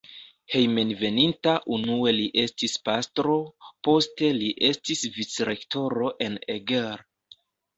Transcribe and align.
Hejmenveninta 0.51 1.51
unue 1.75 2.13
li 2.15 2.25
estis 2.45 2.73
pastro, 2.89 3.35
poste 3.89 4.33
li 4.41 4.51
estis 4.71 5.05
vicrektoro 5.19 6.11
en 6.29 6.41
Eger. 6.57 7.07